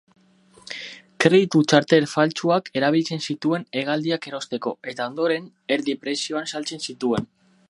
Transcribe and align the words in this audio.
Kreditu-txartel 1.25 2.07
faltsuak 2.15 2.71
erabiltzen 2.81 3.23
zituen 3.27 3.69
hegaldiak 3.83 4.29
erosteko, 4.33 4.77
eta 4.95 5.11
ondoren 5.13 5.49
erdi 5.77 6.01
prezioan 6.07 6.55
saltzen 6.55 6.87
zituen. 6.89 7.35